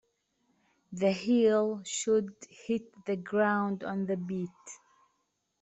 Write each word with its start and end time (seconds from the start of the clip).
The 0.93 1.11
heel 1.11 1.83
should 1.85 2.33
hit 2.49 2.91
the 3.05 3.17
ground 3.17 3.83
on 3.83 4.07
the 4.07 4.17
beat. 4.17 4.49